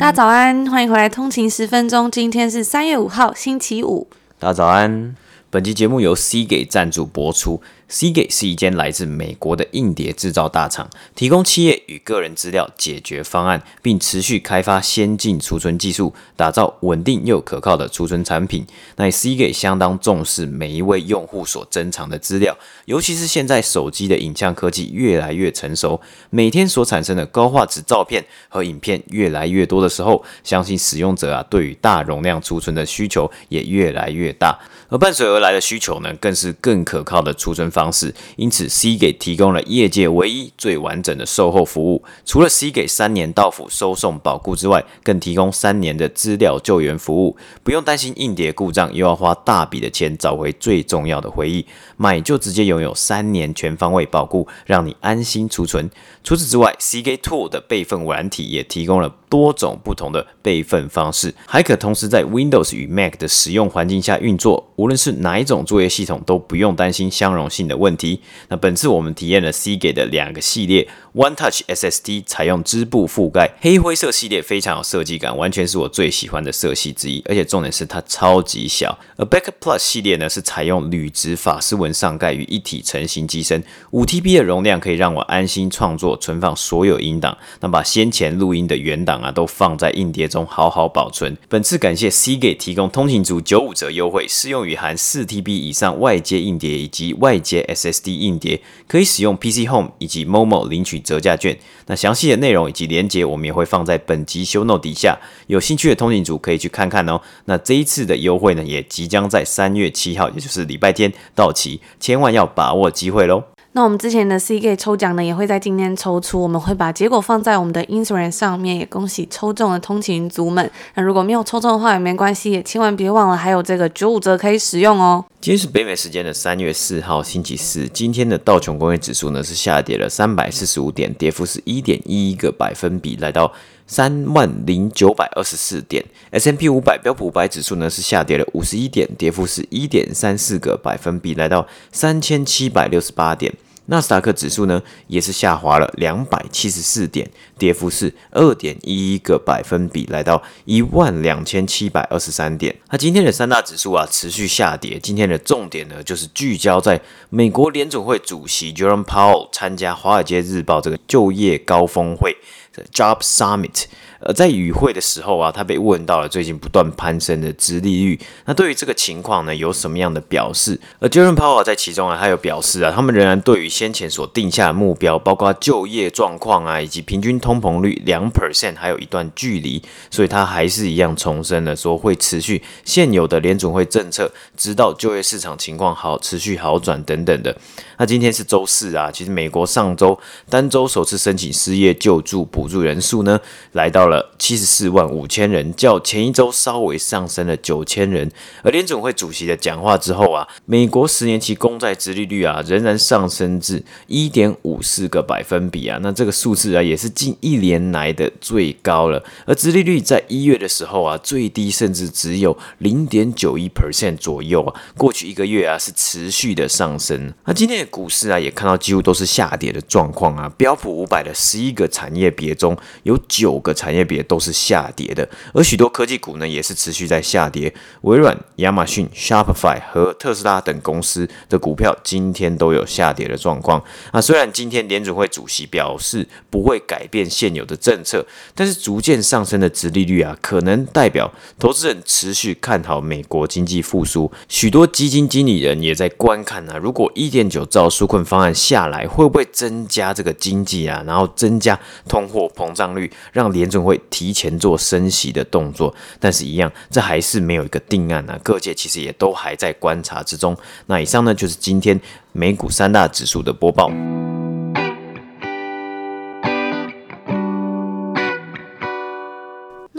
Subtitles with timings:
[0.00, 2.10] 大家早安，欢迎回来通勤十分钟。
[2.10, 4.08] 今天是三月五号，星期五。
[4.38, 5.14] 大家早安。
[5.50, 7.60] 本期节目由 C 给赞助播出。
[7.90, 18.64] Seagate 是一间来自美国的硬碟制造大厂，提供企业与个人资料解决方案，并持续开发先进储存技术，打造稳定又可靠的储存产品。
[18.94, 34.56] 那 Seagate 相当重视每一位用户所珍藏的资料，尤其是现在手机的影像科技越来越成熟，每天所产生的高画质照片和影片越来越多的时候，相信使用者啊对于大容量储存的需求也越来越大。
[34.90, 38.12] 而伴随而来的需求呢，更是更可靠的储存方式。
[38.34, 42.02] 因此，Seagate 提供了业界唯一最完整的售后服务。
[42.26, 51.64] 除了 Seagate 三年到府收送保固之外，更提供三年的资料救援服务，不用担心硬碟故障，又要花大笔的钱找回最重要的回忆。
[51.96, 55.88] 买就直接拥有三年全方位保固，让你安心储存。
[56.22, 64.70] 除此之外，Cage Tool 的备份软体也提供了多种不同的备份方式，还可同时在 Windows 与 Mac 的使用环境下运作。
[64.76, 68.20] 无论是哪一种作业系统，都不用担心相容性的问题。
[68.48, 77.22] 那本次我们体验了 c gate 的两个系列，One Touch SSD 采用织布覆盖，黑灰色系列非常有设计感，完全是我最喜欢的色系之一。
[77.26, 78.98] 而且重点是它超级小。
[79.16, 87.36] 而 Backup Plus 系列呢，是采用铝质法丝纹上盖与一体成型机身，五 TB 的容量可以让我安心创作、存放所有音档。
[87.60, 91.36] 那把先前录音的原档啊，都放在硬碟中好好保存。
[91.48, 101.58] 本次感谢 Seagate 提供通勤族九五折优惠，适用于含四 TB 以上外接硬碟以及外接 SSD 硬碟，可以使用 PC Home 以及 Momo 领取折价券。
[101.86, 107.20] 那详细的内容以及连结，我们也会放在本集 Show Note 底下，有兴趣的通勤族可以去看看哦。
[107.46, 113.42] 那这一次的优惠呢，也即将在三月七号，也就是礼拜天到期，千万要把握机会喽。
[113.72, 120.68] 那我们之前的 Seagate 抽奖呢，也会在今天抽出，我们会把结果放在我们的 Instagram 上面，也恭喜抽中的通勤族们。
[120.94, 125.24] 那如果没有抽中的话也没关系，也千万别忘了还有这个九五折可以使用哦。
[125.40, 133.52] 今天是北美时间的三月四号星期四，今天的道琼工业指数呢是下跌了三百四十五点，跌幅是一点一一个百分比，来到
[133.90, 136.04] 三万零九百二十四点。
[136.30, 143.52] ，S M P 五百标普五百指数呢是下跌了五十一点，跌幅是一点三四个百分比，来到三千七百六十八点。
[143.86, 147.28] 纳斯达克指数呢，也是下滑了两百七十四点，
[147.58, 152.76] 跌幅是二点一一个百分比，来到一万两千七百二十三点。
[152.90, 155.00] 那今天的三大指数啊，持续下跌。
[155.02, 162.36] 今天的重点呢，就是聚焦在美国联准会主席 Jerome Powell 参加《华尔街日报》这个就业高峰会
[162.72, 163.86] The job Summit。
[164.20, 168.20] 呃，在与会的时候啊，他被问到了最近不断攀升的殖利率。
[168.44, 170.78] 那对于这个情况呢，有什么样的表示？
[170.98, 179.82] 而 Jerome Powell 在其中啊，他有表示啊，他们仍然对于先前所定下的目标，包括就业状况啊，以及平均通膨率两 percent 还有一段距离。
[180.10, 187.56] 所以他还是一样重申了说会持续现有的联准会政策，直到就业市场情况好持续好转等等的。
[187.96, 190.18] 那今天是周四啊，其实美国上周
[190.50, 193.40] 单周首次申请失业救助补助人数呢，
[193.72, 194.34] 来到了。
[194.38, 198.30] 七十四万五千人，较前一周稍微上升了九千人。
[198.62, 209.22] 而联准会主席的讲话之后啊，美国十年期公债殖利率啊仍然上升至一点五四个百分比啊，那这个数字啊也是近一年来的最高了。
[209.46, 217.32] 而殖利率在一月的时候啊，最低甚至只有零点九一 percent 左右啊，过去一个月啊是持续的上升。
[217.44, 223.99] 那今天的股市啊也看到几乎都是下跌的状况啊，标普五百的十一个产业别中有九个产业。
[224.04, 227.72] 别都是下跌的，而许多科技股呢也是持续在下跌。
[228.02, 233.82] 微软、亚马逊、Shopify 和特斯拉等公司的股票今天都有下跌的状况。
[234.10, 244.30] 啊，虽然今天联准会主席表示不会改变现有的政策，但是逐渐上升的殖利率啊，可能代表投资人持续看好美国经济复苏。
[244.48, 251.78] 许多基金经理人也在观看啊，如果一点九兆纾困方案下来，会不会增加这个经济啊，然后增加
[252.08, 258.38] 通货膨胀率，让联准会会提前做升息的动作，但是，一样，这还是没有一个定案啊。
[258.44, 260.56] 各界其实也都还在观察之中。
[260.86, 262.00] 那以上呢，就是今天
[262.32, 263.90] 美股三大指数的播报。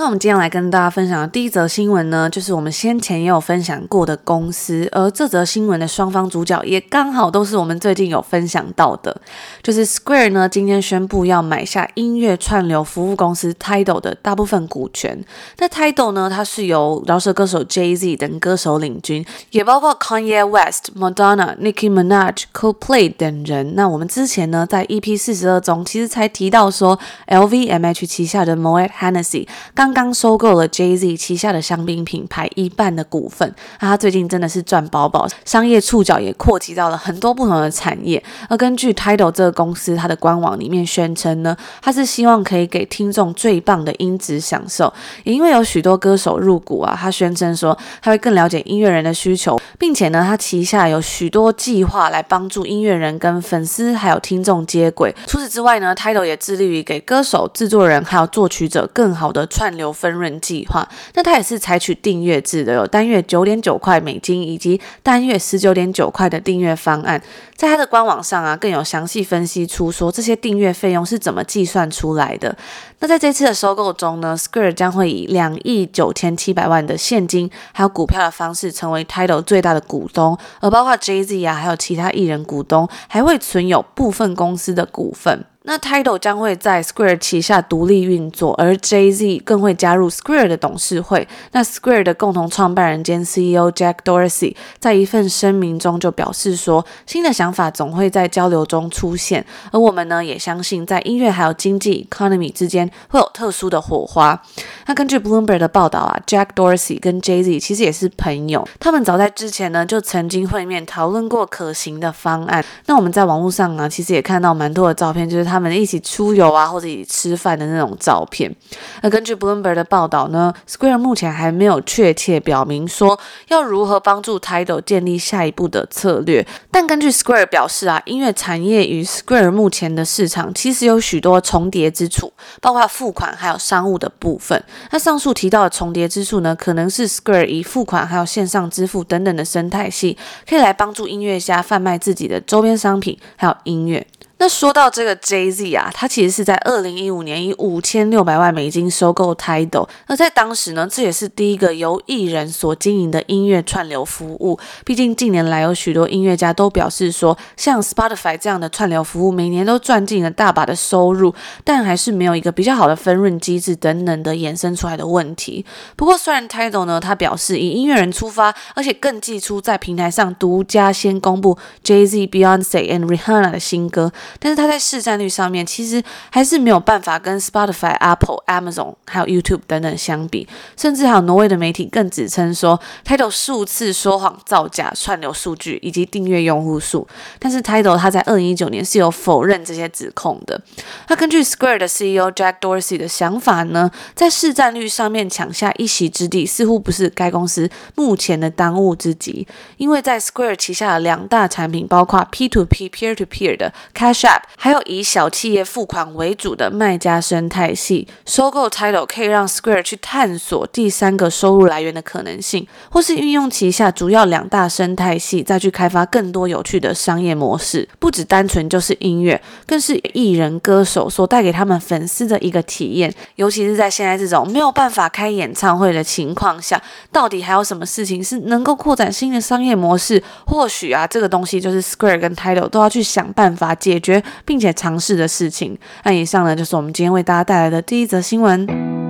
[0.01, 9.15] 那我们今天来跟大家分享的第一则新闻呢，就是我们先前也有分享过的公司，而这则新闻的双方主角也刚好都是我们最近有分享到的，
[9.61, 15.23] 就是 Square 呢今天宣布要买下音乐串流服务公司 Tidal 的大部分股权。
[15.59, 23.75] 那 Tidal 呢，它是由饶舌歌手 Jay-Z 等歌手领军，也包括 Kanye West、Madonna、Nicki Minaj、Coldplay 等人。
[23.75, 38.23] 那我们之前呢在 EP 四十二中其实才提到说，LVMH 旗下的 Moet Hennessy 刚刚刚收购了 Jay-Z 旗下的香槟品牌一半的股份，那他最近真的是赚饱饱，商业触角也扩及到了很多不同的产业。
[38.47, 44.93] 而根据 Tidal 这个公司，它的官网里面宣称呢，它是希望可以给听众最棒的音质享受。
[45.25, 55.13] 也因为有许多歌手入股啊，他宣称说他会更了解音乐人的需求，并且呢，他旗下有许多计划来帮助音乐人跟粉丝还有听众接轨。
[55.27, 59.80] 除此之外呢，Tidal 也致力于给歌手、制作人还有作曲者更好的串流。
[59.81, 67.21] 有分润计划，那它也是采取订阅制的，有单月九点九块美金以及单月十九点九块的订阅方案。
[67.55, 72.55] 在它的官网上啊，更有详细分析出说这些订阅费用是怎么计算出来的。
[72.99, 85.45] 那在这次的收购中呢，Square 将会以两亿九千七百万的现金还有股票的方式成为 Tidal 最大的股东，而包括 Jay-Z 啊，还有其他艺人股东，还会存有部分公司的股份。
[85.63, 91.27] 那 Tidal 将会在 Square 旗下独立运作，而 Jay-Z 更会加入 Square 的董事会。
[91.51, 104.41] 那 Square 的共同创办人兼 CEO Jack Dorsey 在一份声明中就表示说，新的想法总会在交流中出现，而我们呢也相信，在音乐还有经济 economy 之间会有特殊的火花。
[104.87, 112.65] 那根据 Bloomberg 的报道啊，Jack Dorsey 跟 Jay-Z 其实也是朋友，他们早在之前呢就曾经会面讨论过可行的方案。
[112.87, 118.53] 那我们在网络上啊，其实也看到蛮多的照片，就是他他们一起出游啊，或者一起吃饭的那种照片。
[119.01, 123.19] 那根据 Bloomberg 的报道呢，Square 目前还没有确切表明说
[123.49, 126.47] 要如何帮助 Tidal 建立下一步的策略。
[126.71, 132.31] 但根据 Square 表示啊，音乐产业与 Square 目前的市场其实有许多重叠之处，
[132.61, 134.63] 包括付款还有商务的部分。
[134.91, 140.17] 那上述提到的重叠之处呢，可能是 Square 以付款还有线上支付等等的生态系，
[140.47, 144.05] 可以来帮助音乐家贩卖自己的周边商品还有音乐。
[144.41, 149.87] 那说到这个 Jay-Z 啊，他其实是在二零一五年以五千六百万美金收购 Tidal。
[150.07, 154.59] 那在当时呢，这也是第一个由艺人所经营的音乐串流服务。
[154.83, 165.63] 毕竟近年来有许多音乐家都表示说，像 Spotify 这样的串流服务每年都赚进了大把的收入，但还是没有一个比较好的分润机制等等的衍生出来的问题。
[165.95, 174.11] 不过虽然 Tidal 呢，他表示以音乐人出发，而且更寄出在平台上独家先公布 Jay-Z、Beyonce and Rihanna 的新歌。
[174.39, 180.47] 但是它在市占率上面其实还是没有办法跟 Spotify、Apple、Amazon 还有 YouTube 等等相比，
[180.77, 187.07] 甚至还有挪威的媒体更指称说，Tidal 数次说谎造假串流数据以及订阅用户数。
[187.39, 190.61] 但是 Tidal 它在二零一九年是有否认这些指控的。
[191.07, 209.05] 那根据 Square 的 CEO Jack Dorsey 的想法呢，在市占率上面抢下一席之地，似乎不是该公司目前的当务之急，因为在 Square 旗下的两大产品包括 P2P Peer-to-Peer 的 Cash App 还有以小企业付款为主的卖家生态系，收购 Title
[209.05, 217.87] 可以让 Square 去探索第三个收入来源的可能性，或是运用旗下主要两大生态系，再去开发更多有趣的商业模式。
[217.97, 223.11] 不只单纯就是音乐，更是艺人歌手所带给他们粉丝的一个体验。
[223.35, 226.79] 尤其是在现在这种没有办法开演唱会的情况下，
[227.11, 230.21] 到底还有什么事情是能够扩展新的商业模式？
[230.45, 234.10] 或许啊，这个东西就是 Square 跟 Title 都要去想办法解决。
[234.45, 235.77] 并且尝试的事情。
[236.03, 239.00] 那以上呢，就是我们今天为大家带来的第一则新闻。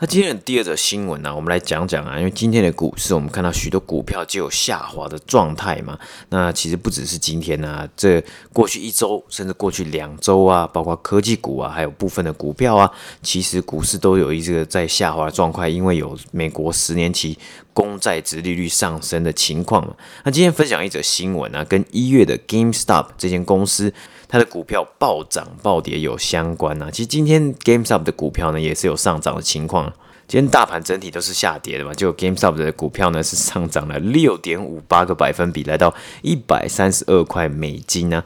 [0.00, 5.98] 那今天的第二则新闻呢、我们来讲讲啊，因为今天的股市，我们看到许多股票就有下滑的状态嘛。
[6.28, 12.88] 那其实不只是今天啊，这过去一周，甚至过去两周啊，包括科技股啊，还有部分的股票啊，
[13.24, 17.36] 其实股市都有一个在下滑的状况，因为有美国十年期
[17.72, 19.96] 公债殖利率上升的情况嘛。
[20.22, 23.92] 那今天分享一则新闻啊，跟一月的 GameStop 这间公司。
[24.28, 29.92] 它的股票暴涨暴跌有相关啊，其实今天 GameStop 的股票呢也是有上涨的情况。
[30.26, 38.22] 今天大盘整体都是下跌的嘛，就 GameStop 的股票呢是上涨了六点五八个百分比，来到一百三十二块美金呢、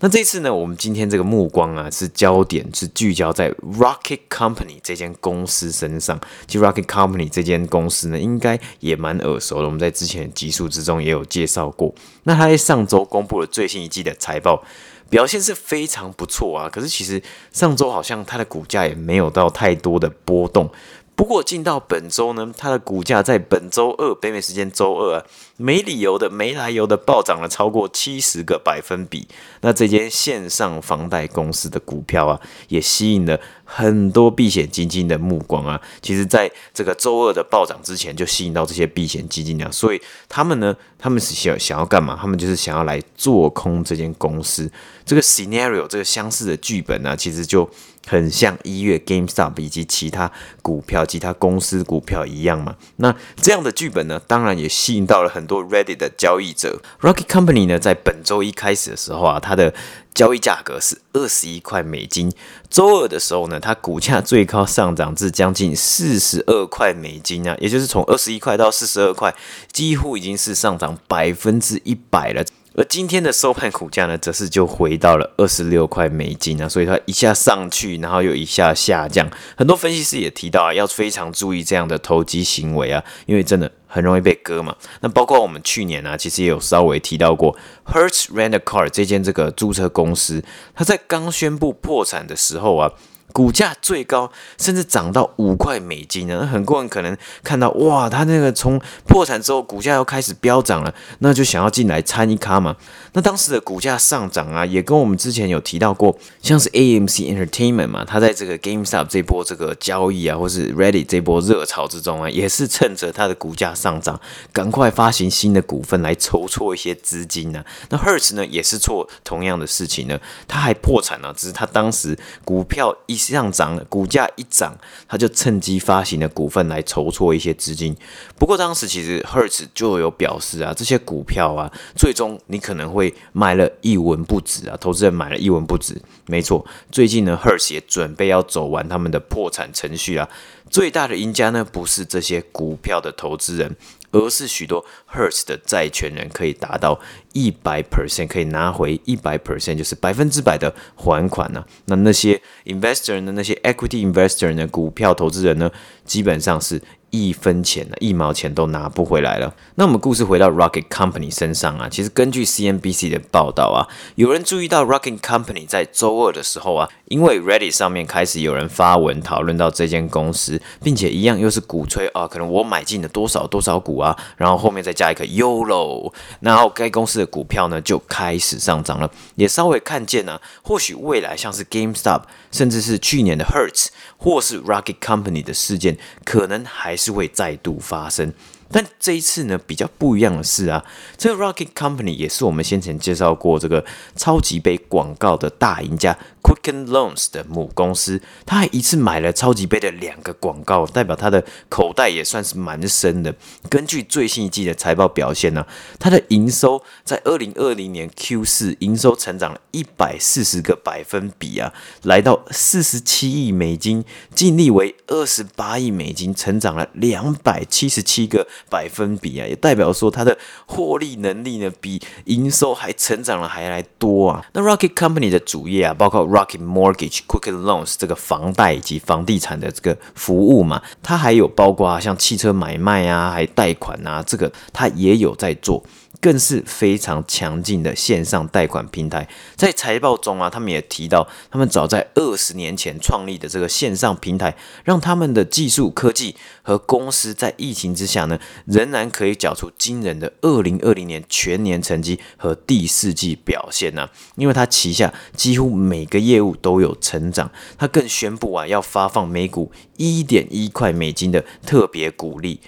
[0.00, 6.20] 那这次呢，我们今天这个目光啊，是焦点是聚焦在 Rocket Company 这间公司身上。
[6.48, 11.94] 其实 Rocket Company 这间公司呢，应该也蛮耳熟的，我们在之前的集数之中也有介绍过。
[12.24, 14.64] 那他在上周公布了最新一季的财报，
[15.08, 16.68] 表现是非常不错啊。
[16.68, 20.70] 可是其实上周好像它的股价也没有到太多的波动。
[21.16, 25.24] 不过进到本周呢，它的股价在本周二北美时间周二啊，
[25.56, 29.28] 没理由的、没来由的暴涨了超过七十个百分比。
[29.60, 35.80] 那这间线上房贷公司的股票啊，也吸引了很多避险基金的目光啊。
[36.02, 39.70] 其实，在这个周二的暴涨之前，就吸引到这些避险基金了。
[39.70, 42.18] 所以他们呢，他们是想想要干嘛？
[42.20, 44.68] 他们就是想要来做空这间公司。
[45.06, 47.70] 这个 scenario，这个相似的剧本呢、啊，其实就。
[48.06, 50.30] 很像一月 GameStop 以及其他
[50.62, 52.76] 股票、其他公司股票一样嘛。
[52.96, 56.80] 那这样的剧本呢，当然也吸引到了很多 Reddit 的交易者。
[57.00, 59.74] Rocket Company 呢，在本周一开始的时候啊，它的
[60.14, 62.32] 交易价格是二十一块美金。
[62.68, 69.34] 周二的时候呢，它股价最高上涨至将近四十二块美金啊，也就是从二十一块到四十二块，
[69.72, 72.44] 几乎已经是上涨百分之一百了。
[72.76, 79.30] 而今天的收盘股价呢，则是就回到了二十六块美金啊，所以它一下上去，然后又一下下降。
[79.56, 84.74] 很多分析师也提到啊，要非常注意这样的投机行为啊，因为真的很容易被割嘛。
[85.02, 90.42] 那包括我们去年啊，其实也有稍微提到过，Hertz Rent a Car 这间这个租车公司，
[90.74, 92.92] 它在刚宣布破产的时候啊。
[93.34, 102.76] 股价最高甚至涨到五块美金呢，那很多人可能看到哇，他那个从破产之后股价又开始飙涨了，那就想要进来参一咖嘛。
[103.14, 114.20] 那当时的股价上涨啊，也跟我们之前有提到过，像是 AMC Entertainment 嘛，它在这个 GameStop 这波这个交易啊，或是 Ready 这波热潮之中啊，也是趁着它的股价上涨，
[114.52, 117.66] 赶快发行新的股份来筹措一些资金呢、啊。
[117.88, 123.23] 那 Hertz 呢，也是做同样的事情呢，他还破产了，只是他当时股票一。
[123.32, 124.76] 上涨了，股价一涨，
[125.08, 127.96] 他就趁机发行了股份来筹措一些资金。
[128.38, 136.00] 不过当时其实 Hertz 就有表示啊，这些股票啊，最终你可能会卖了一文不值啊，投资人买了一文不值。
[136.26, 140.28] 没错，最近呢，Hertz 也准备要走完他们的破产程序啊。
[140.70, 143.76] 最大的赢家呢，不是这些股票的投资人。
[144.16, 147.00] 而是许多 Hertz 的债权人可以达到
[147.32, 155.68] 一百 percent，可以拿回一百 percent，就是百分之百的还款呢、那那些 investor 呢，那些 equity investor 呢，股票投资人呢，
[156.04, 156.80] 基本上是。
[157.14, 159.54] 一分钱呢，一毛钱都拿不回来了。
[159.76, 183.86] 那我们故事回到 Rocket Company 身上啊，其实根据 CNBC 的报道啊，有人注意到 Rocket Company 在周二的时候啊，因为 Reddit 上面开始有人发文讨论到这间公司，并且一样又是鼓吹啊，可能我买进了多少多少股啊，然后后面再加一个 YOLO，然后该公司的股票呢就开始上涨了，也稍微看见呢、啊，或许未来像是 GameStop，甚至是去年的 Hertz。
[184.16, 188.32] 或是 Rocket Company 的事件，可能还是是会再度发生。
[188.74, 190.84] 但这一次呢，比较不一样的是啊，
[191.16, 193.84] 这个 Rocket Company 也是我们先前介绍过这个
[194.16, 203.32] 超级杯广告的大赢家 Quicken Loans 的母公司，他还一次买了超级杯的两个广告，代表他的口袋也算是蛮深的。
[203.70, 205.64] 根据最新一季的财报表现呢、
[206.00, 214.04] 它的营收在二零二零年 Q 四营收成长了一百四十个百分比啊，来到四十七亿美金，
[214.34, 224.44] 净利为二十八亿美金，成长了两百七十七个百分比啊，也代表说它的获利能力呢，比营收还成长了还来多啊。
[224.52, 235.84] 那 Rocket Company 的主业啊，包括 Rocket Mortgage、Quicken Loans 这个房贷以及房地产的这个服务嘛，它还有包括像汽车买卖啊，还贷款啊，这个它也有在做。
[236.24, 239.28] 更是非常强劲的线上贷款平台。
[239.56, 257.50] 在财报中啊，他们也提到，他们早在二十年前创立的这个线上平台，让他们的技术、科技和公司在疫情之下呢，仍然可以缴出惊人的二零二零年全年成绩和第四季表现呢、因为他旗下几乎每个业务都有成长。
[257.76, 262.60] 他更宣布啊，要发放每股一点一块美金的特别股利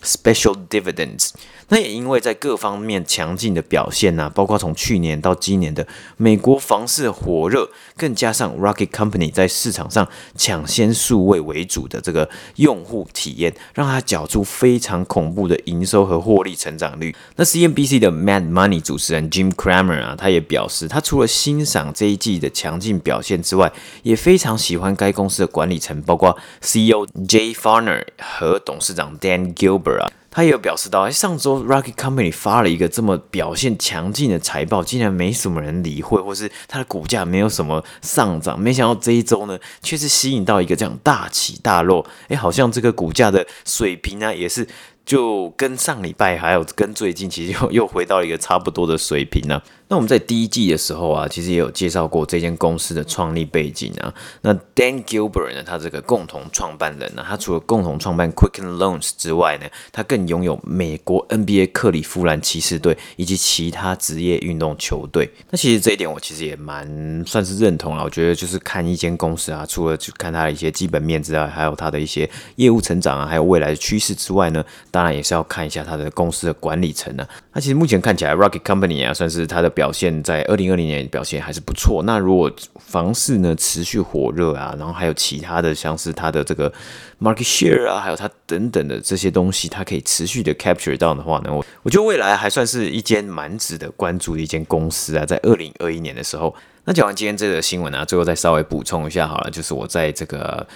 [0.00, 1.32] （Special Dividends）。
[1.68, 10.06] 那也因为在各方面强劲的表现呐、包括从去年到今年的美国房市火热，更加上 Rocket Company 在市场上
[10.36, 17.14] 抢先数位为主的这个用户体验，让它缴出非常恐怖的营收和获利成长率。
[17.34, 23.72] 那 CNBC 的 Mad Money 主持人 Jim Cramer 啊，他也表示，他除了欣赏这一季的强劲表现之外，
[24.04, 29.46] 也非常喜欢该公司的管理层，包括 CEO Jay Farner 和董事长 Dan。
[29.56, 44.68] Gilbert 啊，他也有表示到，哎，上周 Rocky Company 发了一个这么表现强劲的财报，竟然没什么人理会，或是它的股价没有什么上涨，没想到这一周呢，却是吸引到一个这样大起大落，哎，好像这个股价的水平呢，也是。
[45.06, 54.12] 就跟上礼拜还有跟最近，其实又又回到一个差不多的水平呢、那我们在第一季的时候啊，其实也有介绍过这间公司的创立背景啊。
[54.42, 65.30] 那 Dan Gilbert 呢，他这个共同创办人呢、他除了共同创办 Quicken Loans 之外呢，他更拥有美国 NBA 克里夫兰骑士队以及其他职业运动球队。
[65.50, 68.02] 那其实这一点我其实也蛮算是认同了。
[68.02, 77.28] 我觉得就是看一间公司啊，除了去看它的一些基本面之外，还有它的一些业务成长啊，还有未来的趋势之外呢，当然也是要看一下它的公司的管理层、啊。
[77.52, 79.72] 那其实目前看起来，Rocket Company 啊，算是它的。
[79.76, 82.02] 表现在二零二零年表现还是不错。
[82.04, 86.72] 那如果房市呢持续火热啊，然后还有其他的像是它的这个
[87.20, 95.26] market share 啊，还有它等等的这些东西，它可以持续的 capture 到的话呢，我我觉得未来还算是一间蛮值得关注的一间公司啊。
[95.26, 96.54] 在二零二一年的时候，
[96.84, 100.66] 那讲完今天这个新闻、啊，最后再稍微补充一下好了，就是我在这个。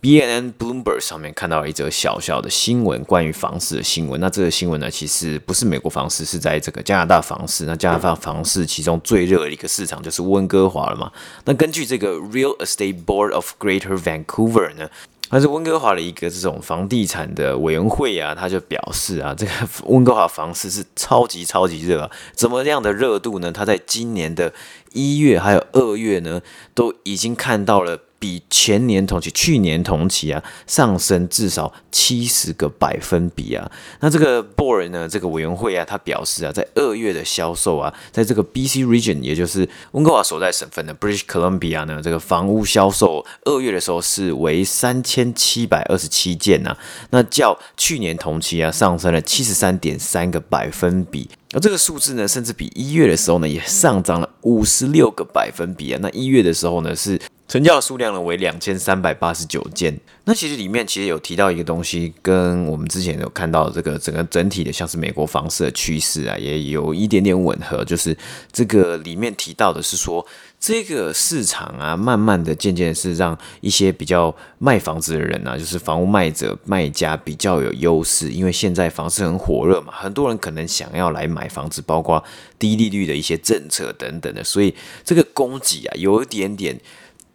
[0.00, 4.20] BNN Bloomberg 上面看到了一则小小的新闻，关于房市的新闻。
[4.20, 7.64] 那这个新闻呢，其实不是美国房市，是在这个加拿大房市。
[7.64, 11.10] 那加拿大房市其中最热的一个市场就是温哥华了嘛。
[11.46, 14.88] 那根据这个 Real Estate Board of Greater Vancouver 呢，
[15.28, 19.52] 它是温哥华的一个这种房地产的委员会啊，他就表示啊，这个
[19.86, 22.10] 温哥华房市是超级超级热啊。
[22.34, 23.50] 怎么样的热度呢？
[23.50, 24.54] 他在今年的
[24.92, 26.40] 一月还有二月呢，
[26.72, 27.98] 都已经看到了。
[28.18, 33.70] 比前年同期、去年同期啊上升至少七十个百分比啊。
[34.00, 46.76] 那这个 board 呢，这个委员会啊，他表示啊，在二月的销售啊，在这个 BC region，也就是温哥华所在省份的 British Columbia 呢，这个房屋销售二月的时候是为三千七百二十七件呐。
[47.10, 51.28] 那较去年同期啊上升了七十三点三个百分比。
[51.54, 55.98] 而这个数字呢，甚至比一月的时候呢也上涨了五十六个百分比啊。
[56.02, 57.18] 那一月的时候呢是。
[57.48, 59.98] 成交的数量呢为两千三百八十九件。
[60.24, 67.82] 那其实里面其实有提到一个东西，跟我们之前有看到这个整个整体的像是美国房市的趋势啊，也有一点点吻合。
[67.82, 68.14] 就是
[68.52, 70.26] 这个里面提到的是说，
[70.60, 82.22] 这个市场啊，慢慢的、渐渐是让一些比较卖房子的人啊，就是房屋卖者、卖家比较有优势，因为现在房市很火热嘛，很多人可能想要来买房子，包括
[82.58, 86.78] 低利率的一些政策等等的，所以这个供给啊，有一点点。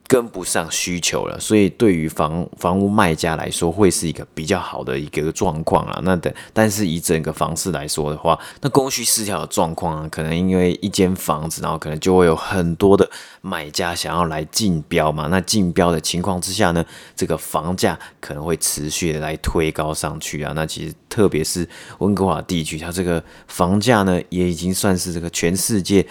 [0.06, 6.00] 跟不上需求了，所以对于房房屋卖家来说，会是一个比较好的一个状况啊。
[6.04, 13.10] 那等，但是以整个房市来说的话，那供需失调的状况啊，可能因为一间房子，然后可能就会有很多的
[13.42, 15.28] 买家想要来竞标嘛。
[15.32, 16.86] 那竞标的情况之下呢，
[17.16, 20.52] 这个房价可能会持续的来推高上去啊。
[20.54, 21.68] 那其实特别是
[22.00, 26.06] 温哥华地区，它这个房价呢，也已经算是这个全世界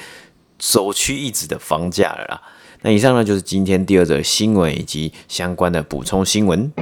[0.59, 2.43] 首屈一指的房价了啦。
[2.85, 6.73] 那以上呢，就是今天第二则新闻以及相关的补充新闻。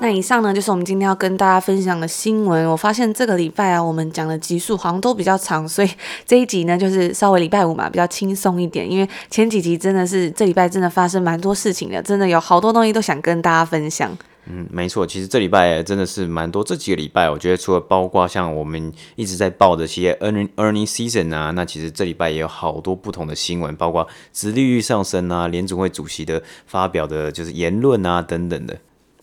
[0.00, 2.64] 那以上呢，就是我们今天要跟大家分享的新闻。
[2.70, 5.90] 我发现这个礼拜啊，我们讲的集数好像都比较长，所以
[6.24, 8.88] 这一集呢，就是稍微礼拜五嘛，比较轻松一点。
[8.88, 14.16] 因为前几集真的是这礼拜真的发生蛮多事情的，真的有好多东西都想跟大家分享。
[14.52, 16.64] 嗯，没错，其实这礼拜真的是蛮多。
[16.64, 28.76] 这几个礼拜，我觉得除了包括像我们一直在报的些 earning earning season 啊，那其实这礼拜也有好多不同的新闻，包括殖利率上升啊，联准会主席的发表的就是言论啊等等的。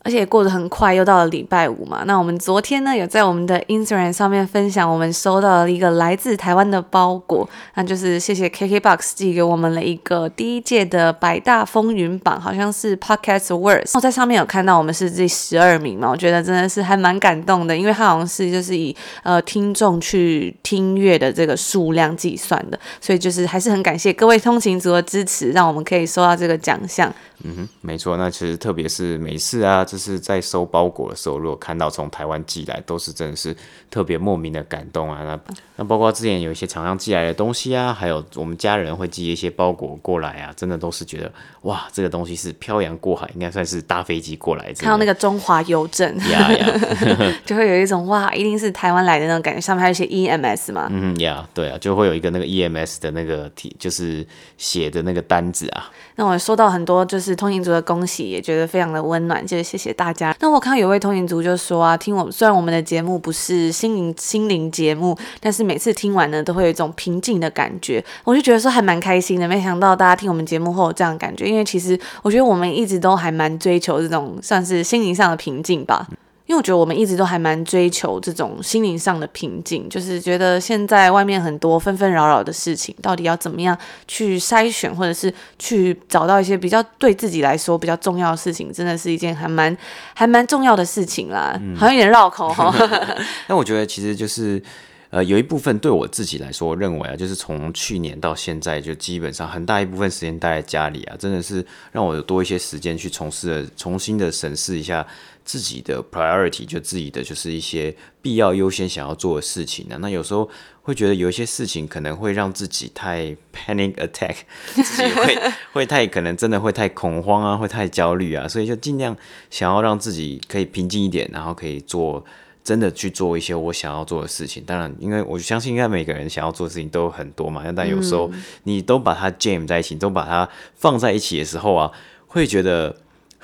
[0.08, 2.04] 而且过得很快，又到了礼拜五嘛。
[2.06, 13.92] 那我们昨天呢，有在我们的 Instagram 上面分享，我们收到了一个来自台湾的包裹，那就是谢谢 KKBOX 寄给我们了一个第一届的百大风云榜，好像是 Podcast Awards。
[13.96, 27.14] 我在上面有看到我们是第十二名嘛，我觉得真的是还蛮感动的，因为它好像是就是以呃听众去听乐的这个数量计算的，所以就是还是很感谢各位通勤族的支持，让我们可以收到这个奖项。
[27.44, 33.56] 嗯哼，没错，那其实特别是每次啊，是在收包裹的时候，如果看到从台湾寄来，都是真的是
[33.90, 35.24] 特别莫名的感动啊。
[35.24, 41.32] 那那包括之前有一些厂商寄来的东西啊，还有我们家人会寄一些包裹过来啊，真的都是觉得
[41.62, 44.72] 哇，这个东西是漂洋过海，应该算是搭飞机过来。
[44.74, 46.68] 看到那个中华邮政，呀呀
[47.46, 49.62] 就会有一种哇，一定是台湾来的那种感觉。
[49.62, 54.26] 上面还有一些 EMS 嘛，嗯呀，对啊，就会有一个那个 EMS 的那个题，就是
[54.58, 55.90] 写的那个单子啊。
[56.16, 60.36] 那我收到很多就是通勤族的恭喜，也觉得非常的温暖，就是谢谢大家。
[60.40, 68.04] 那我看到有位通勤族就说啊，听我虽然我们的节目不是心灵心灵节目，但是每次听完呢，都会有一种平静的感觉。
[68.24, 76.08] 我就觉得说还蛮开心的，没想到大家听我们节目会有这样的感觉，因为其实我觉得我们一直都还蛮追求这种算是心灵上的平静吧。
[76.48, 89.78] 因为我觉得我们一直都还蛮追求这种心灵上的平静，就是觉得现在外面很多纷纷扰扰的事情，到底要怎么样去筛选，或者是去找到一些比较对自己来说比较重要的事情，真的是一件还蛮
[90.14, 91.56] 还蛮重要的事情啦。
[91.62, 92.74] 嗯、好像有点绕口哈。
[93.48, 94.64] 那我觉得其实就是。
[95.10, 105.08] 呃，有一部分对我自己来说，我认为啊，就是从去年到现在，就基本上很大一部分时间待在家里啊，真的是让我有多一些时间去从事了，重新的审视一下
[105.48, 109.98] 自己的 priority，就自己的就是一些必要优先想要做的事情啊。
[110.02, 110.48] 那有时候
[110.82, 114.36] 会觉得有一些事情可能会让自己太 panic attack，
[114.76, 115.40] 自己会
[115.72, 119.16] 会太可能真的会太恐慌啊，会太焦虑啊，所以就尽量
[119.50, 122.26] 想要让自己可以平静一点，然后可以做。
[122.68, 128.30] 真的去做一些我想要做的事情，当然，因为我相信应该每个人想要做的事情都很多嘛，但有时候
[128.64, 131.90] 你都把它 jam 在一起，都把它放在一起的时候啊，
[132.26, 132.94] 会觉得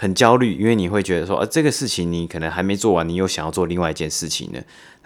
[0.04, 4.60] 很焦虑，因为你会觉得说，啊，这个事情你可能还没做完，你又想要做另外一件事情呢。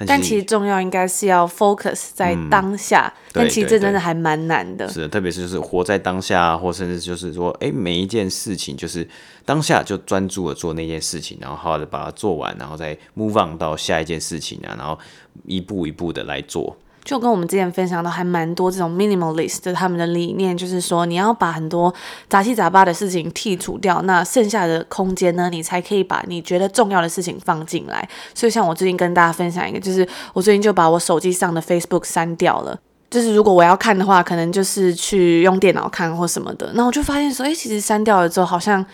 [0.07, 4.89] 但其实重要应该是要 focus 在当下，嗯、但其实这真的还蛮难的。
[4.89, 9.07] 是的，特别是就是活在当下，或甚至就是说，哎，每一件事情就是
[9.45, 14.97] 当下就专注的做那件事情，然后好好的把它做完，然后再 move on 到下一件事情啊，然后
[15.45, 16.75] 一步一步的来做。
[17.07, 21.91] 就跟我们之前分享的还蛮多这种 minimalist 的他们的理念，就是说你要把很多
[22.27, 28.05] 杂七杂八的事情剔除掉，那剩下的空间呢，你才可以把你觉得重要的事情放进来。
[28.35, 32.77] 所以像我最近跟大家分享一个，就是我最近就把我手机上的 Facebook 删掉了。
[33.09, 36.69] 就是如果我要看的话，可能就是去用电脑看或什么的。
[36.73, 38.85] 那我就发现说，诶，其实删掉了之后好像。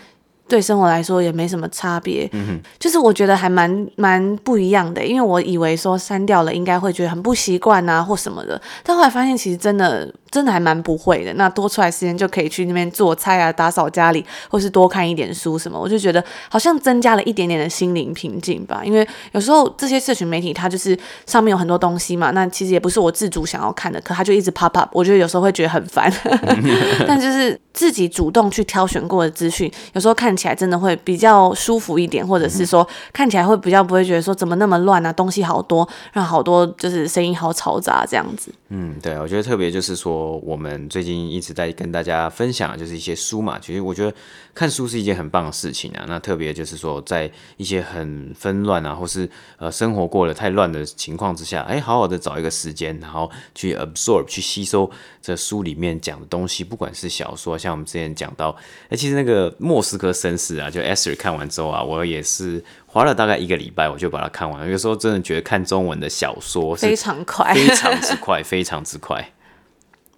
[0.48, 2.30] 对生活来说也没什么差别，
[2.78, 10.12] 就是我觉得还蛮蛮不一样的，因为我以为说删掉了应该会觉得很不习惯啊或什么的，但后来发现其实真的。
[10.34, 18.82] 真的还蛮不会的，那多出来时间就可以去那边做菜啊，打扫家里，或是多看一点书什么，我就觉得好像增加了一点点的心灵平静吧。
[18.84, 26.12] 因为有时候这些社群媒体它就是上面有很多东西嘛，那其实也不是我自主想要看的，可它就一直 pop up，我觉得有时候会觉得很烦。
[27.06, 38.52] 但就是自己主动去挑选过的资讯，有时候看起来真的会比较舒服一点，或者是说看起来会比较不会觉得说怎么那么乱啊，东西好多，让好多就是声音好嘈杂这样子。
[38.68, 40.34] 嗯，对，我觉得特别就是说。
[40.44, 43.58] 我们最近一直在跟大家分享，就是一些书嘛。
[43.58, 44.12] 其实我觉得
[44.52, 46.04] 看书是一件很棒的事情啊。
[46.08, 54.90] 那特别就是说，在一些很纷乱啊，或是呃生活过得太乱的情况之下，哎，好好的找一个时间，然后去 absorb 去吸收
[55.22, 56.62] 这书里面讲的东西。
[56.62, 58.54] 不管是小说，像我们之前讲到，
[58.88, 64.70] 哎，其实那个莫斯科绅士啊，就 Esther 看完之后啊，我也是花了大概一个礼拜，我就把它看完了。
[64.70, 69.28] 有时候真的觉得看中文的小说非常快，非常之快，非常之快。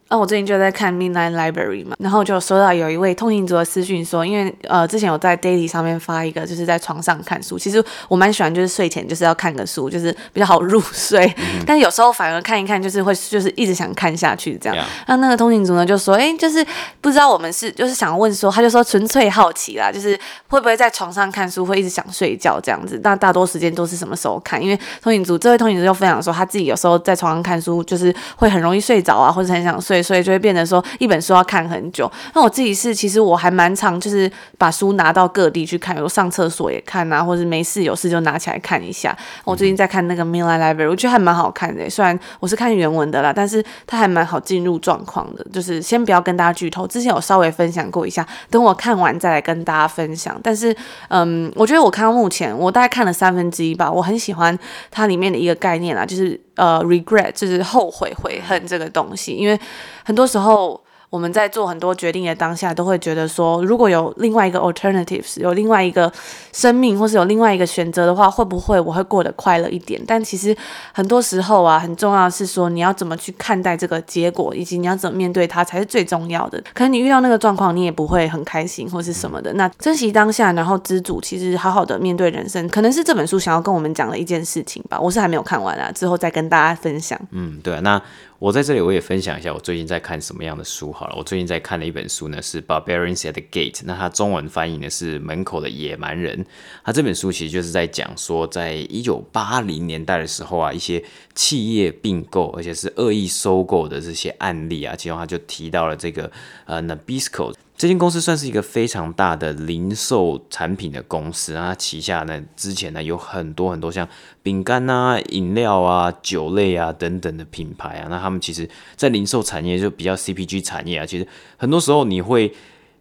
[0.08, 7.58] 那、哦、我最近就在看 Midnight Library 嘛，然后就收到有一位通勤族的私讯说，因为呃之前有在 Daily 上面发一个，就是在床上看书。
[7.58, 11.26] 其实我蛮喜欢，就是睡前就是要看个书，就是比较好入睡。
[11.38, 14.86] 嗯、 但是有时候反而看一看，就是会就是一直想看下去这样。
[15.08, 16.64] 那.那个通勤族呢就说，哎、欸，就是
[17.00, 20.16] 不知道我们是就是想问说，他就说纯粹好奇啦，就是
[20.46, 23.00] 会不会在床上看书会一直想睡觉这样子？
[23.02, 24.62] 那大多时间都是什么时候看？
[24.62, 29.95] 因为通勤族这位通勤族就分享说，他自己有时候在床上看书，就是会很容易睡着啊，或者很想睡。
[30.02, 32.10] 所以就会变成说一本书要看很久。
[32.34, 39.16] 那我自己是，其实我还蛮常就是把书拿到各地去看，有上厕所也看啊，或者没事有事就拿起来看一下。
[39.44, 41.88] 我最近在看那个《Midnight Library》，我觉得还蛮好看的。
[41.88, 45.46] 虽然我是看原文的啦，但是它还蛮好进入状况的。
[45.52, 50.38] 就是先不要跟大家剧透，之前有稍微分享过一下，等我看完再来跟大家分享。
[50.42, 50.74] 但是，
[51.08, 53.90] 嗯，我觉得我看到目前，我大概看了三分之一吧。
[53.90, 54.58] 我很喜欢
[54.90, 56.40] 它里面的一个概念啊，就是。
[56.56, 59.58] 呃，regret 就是后悔、悔恨这个东西，因为
[60.04, 60.80] 很多时候。
[61.08, 66.12] 我们在做很多决定的当下，都会觉得说，如果有另外一个 alternatives，有另外一个
[66.52, 70.02] 生命，或是有另外一个选择的话，会不会我会过得快乐一点？
[70.06, 70.54] 但其实
[70.92, 76.62] 很多时候啊，很重要的是说，你要怎么去看待这个结果，以及你要怎么面对它，才是最重要的。
[76.74, 79.52] 可能你遇到那个状况，你也不会很开心，或是什么的。
[79.54, 84.98] 那珍惜当下，然后知足，其实好好的面对人生，可能是这本书想要跟我们讲的一件事情吧。
[85.00, 87.18] 我是还没有看完啊，之后再跟大家分享。
[87.30, 88.02] 嗯，对，那。
[88.38, 91.14] 我在这里我也分享一下我最近在看什么样的书好了。
[91.16, 96.44] 我最近在看的一本书呢是《Barbarians at the Gate》，那它中文翻译呢是《门口的野蛮人》。
[96.84, 101.02] 它这本书其实就是在讲说，在一九八零年代的时候啊，一些
[101.34, 106.30] 企业并购而且是恶意收购的这些案例啊，其中他就提到了这个
[106.66, 107.54] 呃 Nabisco。
[107.76, 114.08] 这间公司算是一个非常大的零售产品的公司啊，旗下呢之前呢有很多很多像
[114.42, 122.54] 饼干啊、饮料啊、酒类啊等等的品牌啊，那他们其实在零售产业就比较 CPG 产业啊，其实很多时候你会。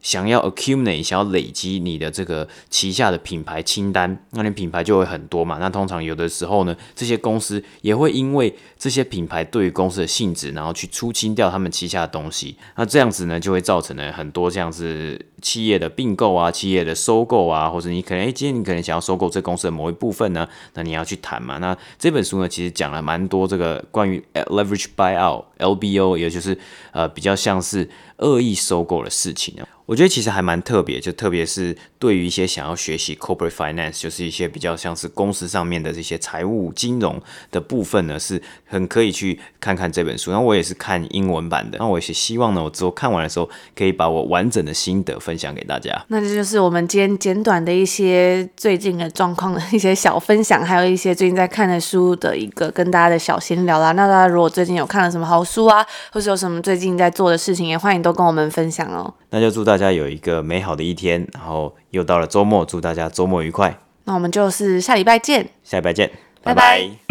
[0.05, 5.57] 想要 accumulate，想要累积你的这个旗下的品牌清单，那你品牌就会很多嘛。
[5.59, 12.55] 那通常有的时候呢，这些公司也会因为这些品牌对于公司的性质，然后去出清掉他们旗下的东西。
[12.75, 21.57] 那这样子呢，就会造成了很多这样子企业的并购啊、企业的收购啊，或者你可能诶，今天你可能想要收购这公司的某一部分呢，那你要去谈嘛。
[21.57, 26.55] 那这本书呢，其实讲了蛮多这个关于 leverage buyout LBO，也就是
[26.91, 29.67] 呃比较像是恶意收购的事情啊。
[29.85, 37.21] 我觉得其实还蛮特别，就特别是对于一些想要学习 corporate finance，就是一些比较像是公司上面的这些财务金融
[37.51, 40.31] 的部分呢，是很可以去看看这本书。
[40.31, 46.03] 然后我也是看英文版的，那我也是希望呢，我之后看完的时候可以把我完整的心得分享给大家。
[46.07, 53.91] 那这就是我们今天简短的一些最近的状况的一些小分享，还有一些最近在看的书的一个跟大家的小闲聊啦。
[53.91, 59.13] 那大家如果最近有看了什么好书啊，或是有什么最近在做的事情，也欢迎都跟我们分享哦。
[59.35, 63.77] 那就祝大家有一个美好的一天，然后又到了周末，祝大家周末愉快。
[64.05, 66.09] 那我们就是下礼拜见，下礼拜见，
[66.41, 66.79] 拜拜。
[66.79, 67.04] 拜拜。